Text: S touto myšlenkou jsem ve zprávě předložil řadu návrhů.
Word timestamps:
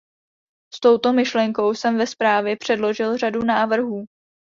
S 0.73 0.79
touto 0.79 1.13
myšlenkou 1.13 1.73
jsem 1.73 1.97
ve 1.97 2.07
zprávě 2.07 2.57
předložil 2.57 3.17
řadu 3.17 3.43
návrhů. 3.43 4.05